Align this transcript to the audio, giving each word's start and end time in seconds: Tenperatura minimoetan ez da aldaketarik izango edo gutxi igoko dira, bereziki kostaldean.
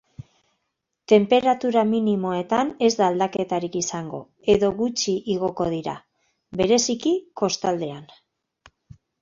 Tenperatura 1.11 1.83
minimoetan 1.89 2.71
ez 2.87 2.89
da 3.01 3.09
aldaketarik 3.13 3.77
izango 3.83 4.23
edo 4.55 4.73
gutxi 4.81 5.15
igoko 5.37 5.69
dira, 5.77 5.95
bereziki 6.63 7.15
kostaldean. 7.45 8.13